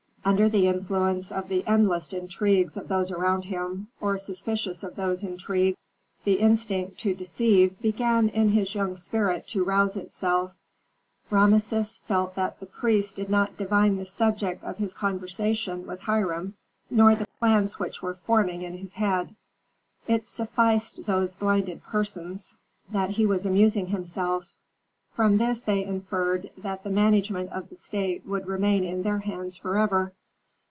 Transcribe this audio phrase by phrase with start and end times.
[0.23, 5.23] Under the influence of the endless intrigues of those around him, or suspicious of those
[5.23, 5.79] intrigues,
[6.25, 10.51] the instinct to deceive began in his young spirit to rouse itself.
[11.31, 16.53] Rameses felt that the priests did not divine the subject of his conversation with Hiram,
[16.91, 19.35] nor the plans which were forming in his head.
[20.07, 22.55] It sufficed those blinded persons,
[22.91, 24.45] that he was amusing himself;
[25.13, 29.57] from this they inferred that the management of the state would remain in their hands
[29.57, 30.13] forever.